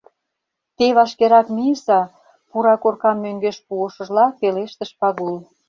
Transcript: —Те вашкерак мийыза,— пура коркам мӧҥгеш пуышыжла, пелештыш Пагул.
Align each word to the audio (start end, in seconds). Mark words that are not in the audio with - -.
—Те 0.77 0.85
вашкерак 0.97 1.47
мийыза,— 1.55 2.01
пура 2.49 2.75
коркам 2.83 3.17
мӧҥгеш 3.23 3.57
пуышыжла, 3.67 4.25
пелештыш 4.39 4.91
Пагул. 4.99 5.37